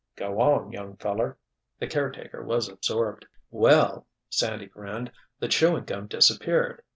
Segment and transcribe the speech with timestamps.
[0.15, 1.37] "Go on, young feller."
[1.77, 3.27] The caretaker was absorbed.
[3.51, 6.81] "Well," Sandy grinned, "the chewing gum disappeared!